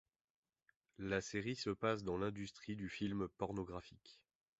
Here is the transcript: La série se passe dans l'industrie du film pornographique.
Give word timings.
La 0.97 1.21
série 1.21 1.55
se 1.55 1.69
passe 1.69 2.03
dans 2.03 2.17
l'industrie 2.17 2.75
du 2.75 2.89
film 2.89 3.27
pornographique. 3.37 4.19